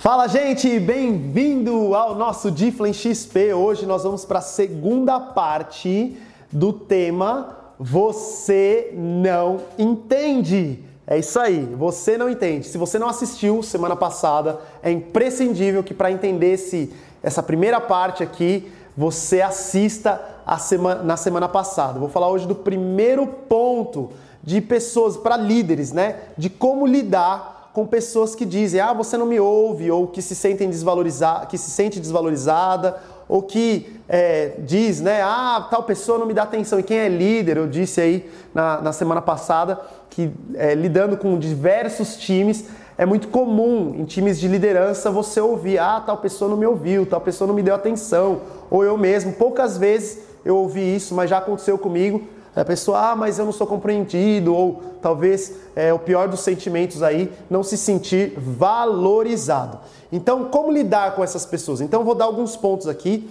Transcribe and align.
Fala, 0.00 0.26
gente! 0.28 0.80
Bem-vindo 0.80 1.94
ao 1.94 2.14
nosso 2.14 2.50
Difflin 2.50 2.90
XP. 2.90 3.52
Hoje 3.52 3.84
nós 3.84 4.02
vamos 4.02 4.24
para 4.24 4.38
a 4.38 4.40
segunda 4.42 5.20
parte 5.20 6.16
do 6.50 6.72
tema 6.72 7.54
Você 7.78 8.94
não 8.96 9.60
entende. 9.78 10.82
É 11.06 11.18
isso 11.18 11.38
aí, 11.38 11.66
você 11.76 12.16
não 12.16 12.30
entende. 12.30 12.66
Se 12.66 12.78
você 12.78 12.98
não 12.98 13.10
assistiu 13.10 13.62
semana 13.62 13.94
passada, 13.94 14.60
é 14.82 14.90
imprescindível 14.90 15.84
que 15.84 15.92
para 15.92 16.10
entender 16.10 16.54
esse, 16.54 16.90
essa 17.22 17.42
primeira 17.42 17.78
parte 17.78 18.22
aqui, 18.22 18.72
você 18.96 19.42
assista 19.42 20.18
semana, 20.60 21.02
na 21.02 21.18
semana 21.18 21.46
passada. 21.46 22.00
Vou 22.00 22.08
falar 22.08 22.30
hoje 22.30 22.46
do 22.46 22.54
primeiro 22.54 23.26
ponto 23.26 24.08
de 24.42 24.62
pessoas 24.62 25.18
para 25.18 25.36
líderes, 25.36 25.92
né? 25.92 26.20
De 26.38 26.48
como 26.48 26.86
lidar 26.86 27.59
com 27.72 27.86
pessoas 27.86 28.34
que 28.34 28.44
dizem: 28.44 28.80
"Ah, 28.80 28.92
você 28.92 29.16
não 29.16 29.26
me 29.26 29.38
ouve", 29.38 29.90
ou 29.90 30.06
que 30.06 30.20
se 30.20 30.34
sentem 30.34 30.68
desvalorizadas, 30.68 31.48
que 31.48 31.58
se 31.58 31.70
sente 31.70 32.00
desvalorizada, 32.00 32.96
ou 33.28 33.42
que 33.42 33.96
é, 34.08 34.54
diz, 34.58 35.00
né? 35.00 35.22
"Ah, 35.22 35.66
tal 35.70 35.82
pessoa 35.84 36.18
não 36.18 36.26
me 36.26 36.34
dá 36.34 36.42
atenção". 36.42 36.78
E 36.80 36.82
quem 36.82 36.98
é 36.98 37.08
líder, 37.08 37.56
eu 37.56 37.66
disse 37.68 38.00
aí 38.00 38.30
na, 38.54 38.80
na 38.80 38.92
semana 38.92 39.22
passada 39.22 39.80
que 40.08 40.30
é, 40.54 40.74
lidando 40.74 41.16
com 41.16 41.38
diversos 41.38 42.16
times 42.16 42.64
é 42.98 43.06
muito 43.06 43.28
comum 43.28 43.94
em 43.96 44.04
times 44.04 44.38
de 44.38 44.48
liderança 44.48 45.10
você 45.10 45.40
ouvir: 45.40 45.78
"Ah, 45.78 46.02
tal 46.04 46.18
pessoa 46.18 46.50
não 46.50 46.56
me 46.56 46.66
ouviu, 46.66 47.06
tal 47.06 47.20
pessoa 47.20 47.46
não 47.48 47.54
me 47.54 47.62
deu 47.62 47.74
atenção", 47.74 48.40
ou 48.70 48.84
eu 48.84 48.98
mesmo. 48.98 49.32
Poucas 49.32 49.78
vezes 49.78 50.18
eu 50.44 50.56
ouvi 50.56 50.96
isso, 50.96 51.14
mas 51.14 51.30
já 51.30 51.38
aconteceu 51.38 51.78
comigo 51.78 52.22
a 52.54 52.64
pessoa, 52.64 53.10
ah, 53.10 53.16
mas 53.16 53.38
eu 53.38 53.44
não 53.44 53.52
sou 53.52 53.66
compreendido, 53.66 54.54
ou 54.54 54.82
talvez 55.00 55.52
é, 55.76 55.92
o 55.92 55.98
pior 55.98 56.28
dos 56.28 56.40
sentimentos 56.40 57.02
aí, 57.02 57.32
não 57.48 57.62
se 57.62 57.76
sentir 57.76 58.34
valorizado. 58.36 59.78
Então, 60.10 60.46
como 60.46 60.72
lidar 60.72 61.14
com 61.14 61.22
essas 61.22 61.46
pessoas? 61.46 61.80
Então, 61.80 62.00
eu 62.00 62.04
vou 62.04 62.14
dar 62.14 62.24
alguns 62.24 62.56
pontos 62.56 62.88
aqui, 62.88 63.30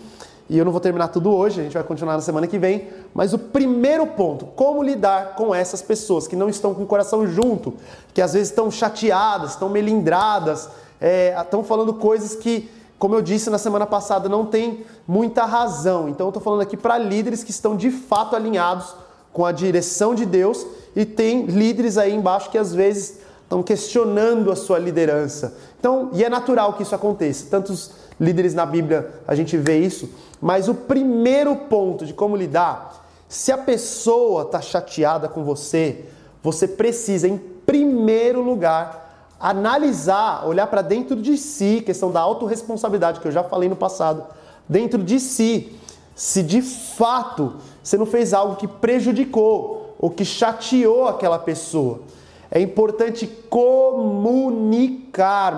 e 0.50 0.58
eu 0.58 0.66
não 0.66 0.72
vou 0.72 0.82
terminar 0.82 1.10
tudo 1.10 1.32
hoje, 1.32 1.60
a 1.60 1.64
gente 1.64 1.74
vai 1.74 1.84
continuar 1.84 2.14
na 2.14 2.22
semana 2.22 2.48
que 2.48 2.58
vem, 2.58 2.88
mas 3.14 3.34
o 3.34 3.38
primeiro 3.38 4.08
ponto, 4.08 4.46
como 4.48 4.82
lidar 4.82 5.36
com 5.36 5.54
essas 5.54 5.82
pessoas 5.82 6.28
que 6.28 6.36
não 6.36 6.50
estão 6.50 6.74
com 6.74 6.84
o 6.84 6.88
coração 6.88 7.28
junto, 7.28 7.76
que 8.14 8.22
às 8.22 8.34
vezes 8.34 8.50
estão 8.50 8.72
chateadas, 8.72 9.52
estão 9.52 9.70
melindradas, 9.70 10.70
é, 11.00 11.36
estão 11.40 11.64
falando 11.64 11.94
coisas 11.94 12.36
que 12.36 12.70
como 12.98 13.16
eu 13.16 13.22
disse 13.22 13.50
na 13.50 13.58
semana 13.58 13.86
passada, 13.86 14.28
não 14.28 14.46
tem 14.46 14.86
muita 15.08 15.46
razão. 15.46 16.10
Então 16.10 16.28
eu 16.28 16.32
estou 16.32 16.44
falando 16.44 16.60
aqui 16.60 16.76
para 16.76 16.98
líderes 16.98 17.46
que 17.46 17.50
estão 17.50 17.78
de 17.78 17.90
fato 17.90 18.36
alinhados 18.36 18.94
com 19.32 19.46
a 19.46 19.52
direção 19.52 20.16
de 20.16 20.26
Deus 20.26 20.66
e 20.96 21.06
tem 21.06 21.46
líderes 21.46 21.98
aí 21.98 22.14
embaixo 22.14 22.50
que 22.50 22.58
às 22.58 22.74
vezes 22.74 23.20
estão 23.44 23.64
questionando 23.64 24.52
a 24.52 24.56
sua 24.56 24.78
liderança. 24.78 25.56
Então, 25.80 26.10
e 26.14 26.24
é 26.24 26.30
natural 26.30 26.74
que 26.74 26.84
isso 26.84 26.94
aconteça. 26.94 27.48
Tantos 27.50 27.92
líderes 28.20 28.54
na 28.54 28.66
Bíblia 28.66 29.12
a 29.28 29.34
gente 29.34 29.58
vê 29.58 29.80
isso, 29.80 30.10
mas 30.42 30.68
o 30.68 30.76
primeiro 30.76 31.56
ponto 31.56 32.06
de 32.06 32.14
como 32.14 32.36
lidar, 32.36 33.06
se 33.28 33.52
a 33.52 33.58
pessoa 33.58 34.44
está 34.44 34.62
chateada 34.62 35.28
com 35.28 35.44
você, 35.44 36.06
você 36.44 36.68
precisa, 36.68 37.28
em 37.28 37.38
primeiro 37.38 38.42
lugar, 38.42 39.36
analisar, 39.40 40.46
olhar 40.48 40.68
para 40.68 40.82
dentro 40.82 41.16
de 41.16 41.38
si, 41.38 41.82
questão 41.86 42.12
da 42.12 42.20
autorresponsabilidade 42.20 43.20
que 43.20 43.28
eu 43.28 43.32
já 43.32 43.44
falei 43.44 43.70
no 43.70 43.76
passado, 43.76 44.26
dentro 44.68 45.02
de 45.02 45.20
si, 45.20 45.76
se 46.20 46.44
de 46.44 46.62
fato 46.62 47.54
você 47.82 47.98
não 47.98 48.06
fez 48.06 48.34
algo 48.34 48.58
que 48.58 48.68
prejudicou 48.68 49.96
ou 49.98 50.10
que 50.10 50.26
chateou 50.26 51.08
aquela 51.08 51.40
pessoa. 51.40 52.02
É 52.52 52.60
importante 52.60 53.26
comunicar 53.50 54.82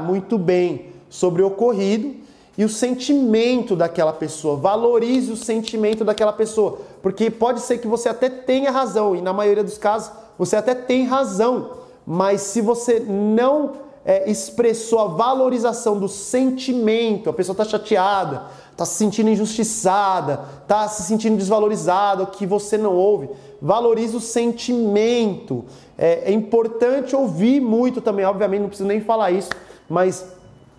muito 0.04 0.38
bem 0.38 0.92
sobre 1.10 1.42
o 1.42 1.48
ocorrido 1.48 2.14
e 2.56 2.64
o 2.64 2.70
sentimento 2.70 3.76
daquela 3.76 4.14
pessoa. 4.14 4.56
Valorize 4.56 5.32
o 5.32 5.36
sentimento 5.36 6.06
daquela 6.06 6.32
pessoa, 6.32 6.78
porque 7.02 7.32
pode 7.32 7.62
ser 7.62 7.80
que 7.80 7.88
você 7.88 8.10
até 8.10 8.30
tenha 8.30 8.70
razão, 8.70 9.16
e 9.16 9.22
na 9.22 9.34
maioria 9.34 9.64
dos 9.64 9.80
casos 9.80 10.12
você 10.38 10.56
até 10.56 10.76
tem 10.76 11.06
razão, 11.06 11.72
mas 12.06 12.40
se 12.42 12.62
você 12.62 13.00
não 13.00 13.72
é, 14.06 14.30
expressou 14.30 15.00
a 15.00 15.08
valorização 15.08 15.98
do 15.98 16.08
sentimento, 16.08 17.32
a 17.32 17.34
pessoa 17.34 17.54
está 17.54 17.66
chateada, 17.66 18.46
está 18.82 18.86
se 18.86 18.96
sentindo 18.96 19.30
injustiçada, 19.30 20.42
está 20.64 20.88
se 20.88 21.04
sentindo 21.04 21.38
desvalorizada, 21.38 22.26
que 22.26 22.46
você 22.46 22.78
não 22.78 22.96
ouve. 22.96 23.30
Valorize 23.62 24.16
o 24.16 24.20
sentimento. 24.20 25.66
É, 25.98 26.32
é, 26.32 26.32
importante 26.32 27.16
ouvir 27.16 27.62
muito 27.62 28.02
também, 28.02 28.26
obviamente, 28.26 28.62
não 28.62 28.70
preciso 28.70 28.88
nem 28.88 29.00
falar 29.00 29.32
isso, 29.32 29.50
mas 29.88 30.26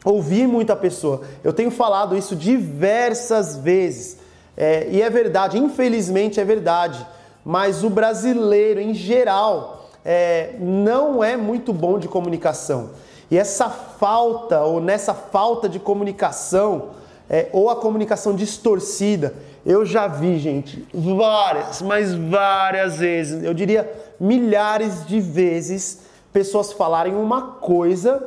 ouvir 0.05 0.49
muito 0.49 0.73
a 0.73 0.77
pessoa. 0.77 1.21
Eu 1.45 1.53
tenho 1.53 1.71
falado 1.71 2.17
isso 2.17 2.35
diversas 2.35 3.57
vezes. 3.57 4.19
É, 4.57 4.89
e 4.91 5.01
é 5.01 5.09
verdade, 5.09 5.59
infelizmente 5.59 6.41
é 6.41 6.45
verdade, 6.45 7.07
mas 7.45 7.85
o 7.85 7.89
brasileiro 7.89 8.81
em 8.81 8.93
geral 8.93 9.89
é, 10.05 10.57
não 10.59 11.23
é 11.23 11.37
muito 11.37 11.73
bom 11.73 11.99
de 11.99 12.09
comunicação. 12.09 12.91
E 13.31 13.39
essa 13.39 13.71
falta, 13.71 14.61
ou 14.61 14.81
nessa 14.81 15.15
falta 15.15 15.69
de 15.69 15.79
comunicação, 15.79 16.91
é, 17.29 17.49
ou 17.53 17.71
a 17.71 17.77
comunicação 17.77 18.35
distorcida. 18.35 19.35
Eu 19.65 19.85
já 19.85 20.09
vi, 20.09 20.39
gente, 20.39 20.87
várias, 20.93 21.81
mas 21.83 22.15
várias 22.15 22.99
vezes, 22.99 23.43
eu 23.45 23.55
diria 23.55 23.91
milhares 24.19 25.07
de 25.07 25.21
vezes, 25.21 26.01
pessoas 26.33 26.73
falarem 26.73 27.15
uma 27.15 27.43
coisa 27.43 28.23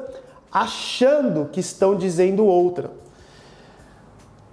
achando 0.51 1.49
que 1.51 1.59
estão 1.59 1.95
dizendo 1.95 2.45
outra. 2.45 2.91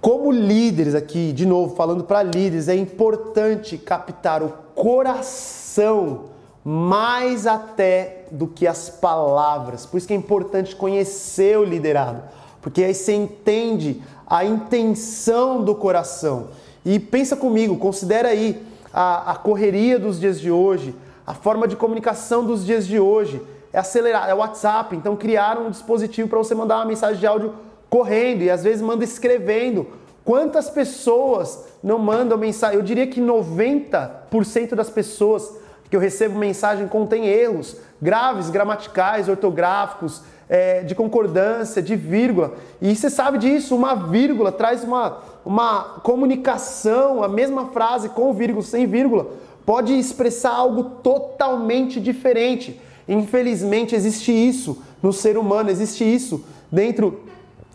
Como 0.01 0.31
líderes 0.31 0.95
aqui, 0.95 1.31
de 1.31 1.45
novo, 1.45 1.77
falando 1.77 2.03
para 2.03 2.21
líderes, 2.21 2.67
é 2.67 2.75
importante 2.75 3.77
captar 3.77 4.43
o 4.43 4.49
coração 4.75 6.25
mais 6.61 7.47
até 7.47 8.25
do 8.29 8.47
que 8.47 8.67
as 8.67 8.89
palavras. 8.89 9.85
Por 9.85 9.97
isso 9.97 10.07
que 10.07 10.13
é 10.13 10.17
importante 10.17 10.75
conhecer 10.75 11.57
o 11.57 11.63
liderado, 11.63 12.21
porque 12.63 12.83
aí 12.83 12.95
você 12.95 13.13
entende 13.13 14.01
a 14.25 14.43
intenção 14.43 15.61
do 15.61 15.75
coração. 15.75 16.47
E 16.83 16.97
pensa 16.97 17.35
comigo, 17.35 17.77
considera 17.77 18.29
aí 18.29 18.65
a, 18.91 19.33
a 19.33 19.35
correria 19.35 19.99
dos 19.99 20.19
dias 20.19 20.39
de 20.39 20.49
hoje, 20.49 20.95
a 21.27 21.33
forma 21.33 21.67
de 21.67 21.75
comunicação 21.75 22.43
dos 22.43 22.65
dias 22.65 22.87
de 22.87 22.99
hoje. 22.99 23.41
É 23.71 23.79
acelerar, 23.79 24.29
é 24.29 24.33
WhatsApp. 24.33 24.95
Então 24.95 25.15
criaram 25.15 25.67
um 25.67 25.69
dispositivo 25.71 26.29
para 26.29 26.37
você 26.37 26.55
mandar 26.55 26.77
uma 26.77 26.85
mensagem 26.85 27.19
de 27.19 27.27
áudio 27.27 27.53
correndo 27.89 28.43
e 28.43 28.49
às 28.49 28.63
vezes 28.63 28.81
manda 28.81 29.03
escrevendo. 29.03 29.87
Quantas 30.23 30.69
pessoas 30.69 31.65
não 31.83 31.99
mandam 31.99 32.37
mensagem? 32.37 32.77
Eu 32.77 32.83
diria 32.83 33.07
que 33.07 33.19
90% 33.19 34.73
das 34.73 34.89
pessoas 34.89 35.51
que 35.89 35.95
eu 35.95 35.99
recebo 35.99 36.39
mensagem 36.39 36.87
contém 36.87 37.25
erros 37.27 37.75
graves, 38.03 38.49
gramaticais, 38.49 39.29
ortográficos, 39.29 40.21
é, 40.49 40.81
de 40.81 40.93
concordância, 40.95 41.81
de 41.81 41.95
vírgula. 41.95 42.53
E 42.81 42.95
você 42.95 43.09
sabe 43.09 43.37
disso, 43.37 43.75
uma 43.75 43.95
vírgula 43.95 44.51
traz 44.51 44.83
uma, 44.83 45.19
uma 45.45 45.83
comunicação, 46.03 47.23
a 47.23 47.27
mesma 47.27 47.67
frase 47.67 48.09
com 48.09 48.33
vírgula, 48.33 48.63
sem 48.63 48.85
vírgula, 48.85 49.27
pode 49.65 49.97
expressar 49.97 50.51
algo 50.51 50.83
totalmente 51.01 51.99
diferente. 51.99 52.79
Infelizmente 53.07 53.95
existe 53.95 54.31
isso 54.31 54.81
no 55.01 55.11
ser 55.11 55.37
humano, 55.37 55.69
existe 55.69 56.03
isso 56.03 56.43
dentro 56.71 57.21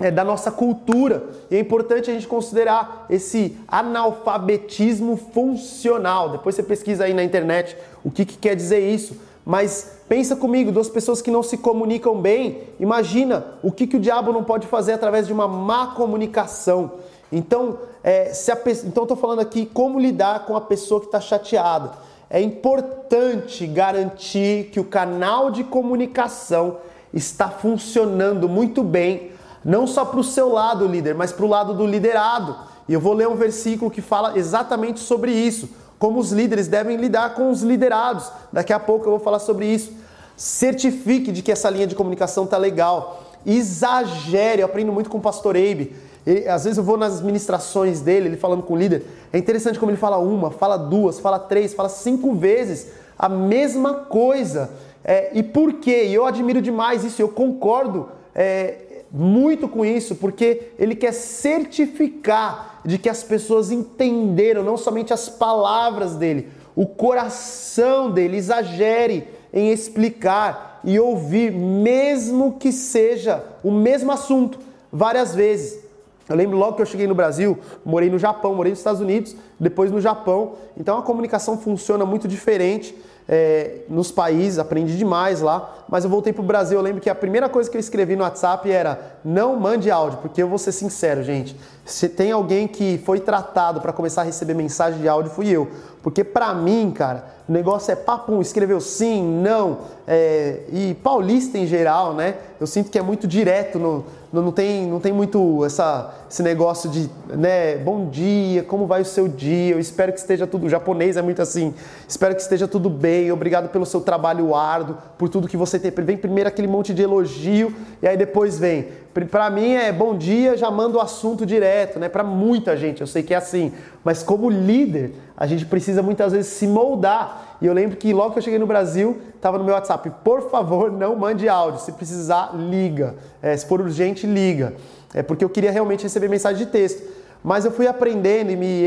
é, 0.01 0.11
da 0.11 0.25
nossa 0.25 0.51
cultura. 0.51 1.25
E 1.51 1.57
é 1.57 1.61
importante 1.61 2.11
a 2.11 2.15
gente 2.15 2.27
considerar 2.27 3.07
esse 3.11 3.57
analfabetismo 3.67 5.17
funcional. 5.17 6.31
Depois 6.31 6.55
você 6.55 6.63
pesquisa 6.63 7.05
aí 7.05 7.15
na 7.15 7.25
internet 7.25 7.77
o 8.05 8.11
que, 8.11 8.25
que 8.25 8.37
quer 8.37 8.55
dizer 8.55 8.81
isso. 8.81 9.17
Mas 9.49 9.93
pensa 10.07 10.37
comigo, 10.37 10.71
duas 10.71 10.91
pessoas 10.91 11.23
que 11.23 11.31
não 11.31 11.43
se 11.43 11.57
comunicam 11.57 12.21
bem, 12.21 12.65
imagina 12.79 13.55
o 13.63 13.73
que, 13.73 13.87
que 13.87 13.97
o 13.97 13.99
diabo 13.99 14.31
não 14.31 14.45
pode 14.45 14.67
fazer 14.67 14.93
através 14.93 15.27
de 15.27 15.33
uma 15.33 15.49
má 15.49 15.87
comunicação. 15.95 16.93
Então, 17.33 17.79
é, 18.05 18.35
se 18.35 18.53
a, 18.53 18.59
então 18.85 19.05
estou 19.05 19.17
falando 19.17 19.39
aqui 19.39 19.65
como 19.65 19.99
lidar 19.99 20.45
com 20.45 20.55
a 20.55 20.61
pessoa 20.61 21.01
que 21.01 21.07
está 21.07 21.19
chateada. 21.19 21.93
É 22.29 22.43
importante 22.43 23.67
garantir 23.67 24.69
que 24.71 24.79
o 24.79 24.85
canal 24.85 25.51
de 25.51 25.65
comunicação 25.65 26.77
está 27.11 27.49
funcionando 27.49 28.51
muito 28.51 28.83
bem, 28.83 29.33
não 29.65 29.87
só 29.87 30.05
para 30.05 30.21
o 30.21 30.25
seu 30.25 30.53
lado, 30.53 30.87
líder, 30.87 31.15
mas 31.15 31.33
para 31.33 31.47
o 31.47 31.49
lado 31.49 31.73
do 31.73 31.87
liderado. 31.87 32.55
E 32.87 32.93
eu 32.93 33.01
vou 33.01 33.15
ler 33.15 33.27
um 33.27 33.35
versículo 33.35 33.91
que 33.91 34.03
fala 34.03 34.37
exatamente 34.39 35.01
sobre 35.01 35.33
isso 35.33 35.71
como 35.99 36.19
os 36.19 36.33
líderes 36.33 36.69
devem 36.69 36.97
lidar 36.97 37.35
com 37.35 37.51
os 37.51 37.63
liderados. 37.63 38.31
Daqui 38.53 38.73
a 38.73 38.79
pouco 38.79 39.07
eu 39.07 39.11
vou 39.11 39.21
falar 39.21 39.39
sobre 39.39 39.67
isso. 39.67 39.93
Certifique 40.37 41.33
de 41.33 41.43
que 41.43 41.51
essa 41.51 41.69
linha 41.69 41.87
de 41.87 41.95
comunicação 41.95 42.47
tá 42.47 42.57
legal. 42.57 43.25
Exagere, 43.45 44.63
eu 44.63 44.67
aprendo 44.67 44.93
muito 44.93 45.11
com 45.11 45.19
o 45.19 45.21
pastor 45.21 45.57
Eibe. 45.57 45.97
Ele, 46.27 46.49
às 46.49 46.65
vezes 46.65 46.79
eu 46.79 46.85
vou 46.85 46.97
nas 46.97 47.21
ministrações 47.21 48.01
dele, 48.01 48.29
ele 48.29 48.37
falando 48.37 48.63
com 48.63 48.75
o 48.75 48.77
líder. 48.77 49.05
É 49.33 49.39
interessante 49.39 49.79
como 49.79 49.91
ele 49.91 49.99
fala 49.99 50.19
uma, 50.19 50.51
fala 50.51 50.77
duas, 50.77 51.19
fala 51.19 51.39
três, 51.39 51.75
fala 51.75 51.89
cinco 51.89 52.35
vezes 52.35 52.89
a 53.19 53.29
mesma 53.29 53.95
coisa. 53.95 54.71
É, 55.05 55.31
e 55.33 55.43
por 55.43 55.75
quê? 55.75 56.05
E 56.07 56.15
eu 56.15 56.25
admiro 56.25 56.61
demais 56.63 57.05
isso, 57.05 57.21
eu 57.21 57.29
concordo 57.29 58.09
é, 58.35 58.77
muito 59.11 59.69
com 59.69 59.85
isso 59.85 60.15
porque 60.17 60.73
ele 60.79 60.95
quer 60.95 61.13
certificar 61.13 62.81
de 62.85 62.99
que 62.99 63.09
as 63.09 63.23
pessoas 63.23 63.71
entenderam 63.71 64.63
não 64.63 64.77
somente 64.77 65.13
as 65.13 65.29
palavras 65.29 66.15
dele, 66.15 66.49
o 66.77 66.87
coração 66.87 68.11
dele 68.11 68.37
exagere 68.37 69.27
em 69.53 69.71
explicar 69.71 70.81
e 70.85 70.99
ouvir, 70.99 71.51
mesmo 71.53 72.57
que 72.59 72.71
seja 72.71 73.45
o 73.65 73.71
mesmo 73.71 74.13
assunto, 74.13 74.59
várias 74.93 75.35
vezes. 75.35 75.88
Eu 76.29 76.37
lembro 76.37 76.57
logo 76.57 76.77
que 76.77 76.83
eu 76.83 76.87
cheguei 76.87 77.07
no 77.07 77.15
Brasil, 77.15 77.59
morei 77.85 78.11
no 78.11 78.19
Japão, 78.19 78.55
morei 78.55 78.71
nos 78.71 78.81
Estados 78.81 79.01
Unidos, 79.01 79.35
depois 79.59 79.91
no 79.91 80.01
Japão. 80.01 80.53
Então 80.77 80.99
a 80.99 81.03
comunicação 81.03 81.57
funciona 81.57 82.05
muito 82.05 82.29
diferente 82.29 82.95
é, 83.29 83.81
nos 83.91 84.11
países, 84.11 84.59
aprendi 84.59 84.97
demais 84.97 85.43
lá, 85.43 85.85
mas 85.89 86.03
eu 86.03 86.11
voltei 86.11 86.33
pro 86.33 86.43
Brasil. 86.43 86.79
Eu 86.79 86.83
lembro 86.83 87.01
que 87.01 87.11
a 87.11 87.15
primeira 87.15 87.49
coisa 87.49 87.71
que 87.71 87.77
eu 87.77 87.81
escrevi 87.81 88.17
no 88.17 88.23
WhatsApp 88.23 88.71
era 88.71 89.19
não 89.23 89.57
mande 89.57 89.91
áudio, 89.91 90.19
porque 90.23 90.43
eu 90.43 90.49
vou 90.49 90.59
ser 90.59 90.73
sincero, 90.73 91.23
gente. 91.23 91.55
Se 91.85 92.09
tem 92.09 92.33
alguém 92.33 92.67
que 92.67 92.99
foi 93.05 93.21
tratado 93.21 93.81
para 93.81 93.93
começar 93.93 94.23
a 94.23 94.25
receber 94.25 94.55
mensagem 94.55 95.01
de 95.01 95.09
áudio, 95.09 95.31
fui 95.31 95.49
eu. 95.49 95.69
Porque 96.03 96.25
para 96.25 96.55
mim, 96.55 96.91
cara, 96.95 97.27
o 97.47 97.53
negócio 97.53 97.93
é 97.93 97.97
papum, 97.97 98.41
escreveu 98.41 98.81
sim, 98.81 99.23
não, 99.23 99.79
é, 100.07 100.63
e 100.73 100.95
paulista 101.03 101.59
em 101.59 101.67
geral, 101.67 102.15
né? 102.15 102.37
Eu 102.59 102.67
sinto 102.67 102.91
que 102.91 102.99
é 102.99 103.03
muito 103.03 103.27
direto, 103.27 103.79
no, 103.79 103.97
no, 103.99 104.05
não, 104.33 104.53
tem, 104.53 104.87
não 104.87 105.01
tem 105.01 105.13
muito 105.13 105.65
essa, 105.65 106.15
esse 106.31 106.43
negócio 106.43 106.91
de, 106.91 107.09
né, 107.29 107.77
bom 107.77 108.09
dia, 108.09 108.63
como 108.63 108.87
vai 108.87 109.03
o 109.03 109.05
seu 109.05 109.27
dia, 109.27 109.75
eu 109.75 109.81
espero 109.81 110.13
que 110.13 110.19
esteja 110.19 110.47
tudo, 110.47 110.67
o 110.67 110.69
japonês 110.69 111.17
é 111.17 111.23
muito 111.23 111.41
assim, 111.41 111.75
espero 112.07 112.35
que 112.35 112.43
esteja 112.43 112.69
tudo 112.69 112.91
bem, 112.91 113.33
obrigado 113.33 113.71
pelo 113.71 113.87
seu 113.87 114.01
trabalho 114.01 114.55
árduo, 114.55 114.97
por 115.17 115.29
tudo 115.29 115.49
que 115.49 115.57
você 115.57 115.79
tem. 115.79 115.91
Vem 115.91 116.17
primeiro 116.17 116.49
aquele 116.49 116.69
monte 116.69 116.93
de 116.93 117.03
elogio, 117.03 117.75
e 118.03 118.07
aí 118.07 118.17
depois 118.17 118.59
vem, 118.59 118.89
para 119.27 119.51
mim 119.51 119.73
é 119.73 119.91
bom 119.91 120.17
dia, 120.17 120.57
já 120.57 120.71
manda 120.71 120.99
o 120.99 121.01
assunto 121.01 121.45
direto, 121.45 121.99
né? 121.99 122.09
Para 122.09 122.23
muita 122.23 122.77
gente, 122.77 123.01
eu 123.01 123.07
sei 123.07 123.23
que 123.23 123.35
é 123.35 123.37
assim. 123.37 123.73
Mas 124.05 124.23
como 124.23 124.49
líder, 124.49 125.13
a 125.37 125.47
gente 125.47 125.67
precisa 125.67 126.03
muitas 126.03 126.33
vezes 126.33 126.53
se 126.53 126.67
moldar. 126.67 127.48
E 127.61 127.67
eu 127.67 127.73
lembro 127.73 127.97
que 127.97 128.13
logo 128.13 128.33
que 128.33 128.39
eu 128.39 128.43
cheguei 128.43 128.59
no 128.59 128.67
Brasil, 128.67 129.19
estava 129.35 129.59
no 129.59 129.65
meu 129.65 129.75
WhatsApp, 129.75 130.11
por 130.23 130.51
favor, 130.51 130.93
não 130.93 131.17
mande 131.17 131.49
áudio. 131.49 131.81
Se 131.81 131.93
precisar, 131.93 132.55
liga. 132.55 133.17
É, 133.43 133.57
se 133.57 133.67
for 133.67 133.81
urgente, 133.81 134.27
liga. 134.27 134.75
É 135.13 135.23
porque 135.23 135.45
eu 135.45 135.49
queria 135.49 135.71
realmente 135.71 136.03
receber 136.03 136.29
mensagem 136.29 136.65
de 136.65 136.71
texto. 136.71 137.03
Mas 137.43 137.65
eu 137.65 137.71
fui 137.71 137.87
aprendendo 137.87 138.51
e 138.51 138.57
me 138.57 138.85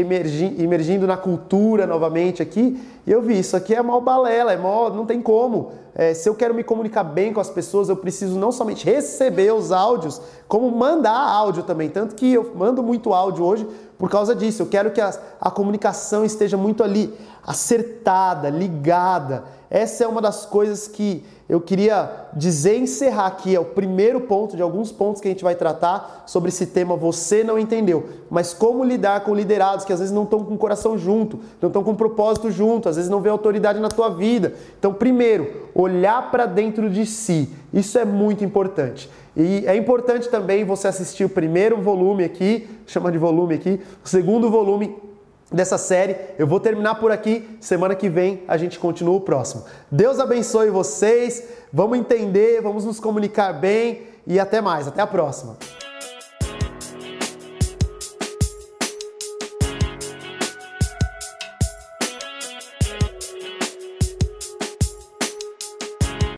emergindo 0.62 1.08
na 1.08 1.16
cultura 1.16 1.88
novamente 1.88 2.42
aqui, 2.42 2.82
e 3.08 3.12
eu 3.12 3.22
vi, 3.22 3.40
isso 3.40 3.56
aqui 3.56 3.74
é 3.74 3.82
mal 3.82 4.02
balela, 4.02 4.52
é 4.52 4.58
mal, 4.58 4.94
não 4.94 5.06
tem 5.06 5.22
como. 5.22 5.72
É, 5.96 6.14
se 6.14 6.28
eu 6.28 6.36
quero 6.36 6.54
me 6.54 6.64
comunicar 6.64 7.04
bem 7.04 7.34
com 7.34 7.40
as 7.40 7.50
pessoas, 7.50 7.88
eu 7.88 7.96
preciso 7.96 8.38
não 8.38 8.52
somente 8.52 8.86
receber 8.86 9.54
os 9.54 9.72
áudios, 9.72 10.22
como 10.48 10.70
mandar 10.70 11.18
áudio 11.18 11.64
também. 11.64 11.90
Tanto 11.90 12.14
que 12.14 12.34
eu 12.34 12.52
mando 12.54 12.84
muito 12.84 13.14
áudio 13.14 13.46
hoje 13.46 13.68
por 14.02 14.10
causa 14.10 14.34
disso. 14.34 14.64
Eu 14.64 14.66
quero 14.66 14.90
que 14.90 15.00
a, 15.00 15.14
a 15.40 15.52
comunicação 15.52 16.26
esteja 16.26 16.58
muito 16.58 16.84
ali 16.84 17.14
acertada, 17.46 18.50
ligada. 18.50 19.44
Essa 19.70 20.06
é 20.06 20.08
uma 20.08 20.20
das 20.20 20.44
coisas 20.44 20.88
que 20.88 21.24
eu 21.48 21.62
queria 21.62 22.10
dizer 22.34 22.78
encerrar 22.78 23.28
aqui. 23.28 23.56
É 23.56 23.60
o 23.60 23.66
primeiro 23.66 24.22
ponto 24.22 24.56
de 24.56 24.62
alguns 24.64 24.92
pontos 24.92 25.22
que 25.22 25.28
a 25.28 25.32
gente 25.32 25.44
vai 25.44 25.54
tratar 25.54 26.24
sobre 26.26 26.50
esse 26.50 26.66
tema 26.66 26.96
Você 26.96 27.44
Não 27.44 27.60
Entendeu. 27.60 28.10
Mas 28.28 28.56
como 28.56 28.84
lidar 28.84 29.20
com 29.24 29.36
liderados 29.36 29.86
que 29.86 29.94
às 29.94 30.00
vezes 30.00 30.12
não 30.12 30.24
estão 30.24 30.44
com 30.44 30.56
o 30.56 30.58
coração 30.58 30.98
junto, 30.98 31.40
não 31.62 31.68
estão 31.68 31.84
com 31.84 31.92
o 31.92 31.96
propósito 31.96 32.50
junto, 32.50 32.90
às 32.90 32.96
vezes 32.96 33.10
não 33.10 33.22
vê 33.22 33.30
autoridade 33.30 33.80
na 33.80 33.90
tua 33.90 34.10
vida. 34.10 34.56
Então, 34.80 34.96
primeiro, 34.96 35.70
olhar 35.76 36.32
para 36.32 36.48
dentro 36.48 36.90
de 36.90 37.06
si. 37.06 37.54
Isso 37.72 38.00
é 38.00 38.04
muito 38.04 38.44
importante. 38.44 39.08
E 39.36 39.66
é 39.66 39.76
importante 39.76 40.30
também 40.30 40.66
você 40.66 40.88
assistir 40.88 41.24
o 41.24 41.30
primeiro 41.30 41.82
volume 41.82 42.24
aqui, 42.24 42.68
chama 42.86 43.12
de 43.12 43.18
volume 43.18 43.56
aqui, 43.56 43.80
o 44.04 44.08
segundo 44.08 44.50
volume 44.50 44.96
dessa 45.52 45.78
série. 45.78 46.16
Eu 46.38 46.48
vou 46.48 46.60
terminar 46.60 46.96
por 46.96 47.12
aqui. 47.12 47.58
Semana 47.60 47.96
que 47.96 48.10
vem 48.10 48.44
a 48.48 48.58
gente 48.58 48.80
continua 48.80 49.16
o 49.16 49.22
próximo. 49.22 49.64
Deus 49.92 50.20
abençoe 50.20 50.70
vocês. 50.70 51.48
Vamos 51.72 51.98
entender, 51.98 52.62
vamos 52.62 52.86
nos 52.86 53.00
comunicar 53.00 53.54
bem 53.54 54.04
e 54.26 54.40
até 54.40 54.62
mais. 54.62 54.88
Até 54.88 55.02
a 55.02 55.08
próxima. 55.08 55.58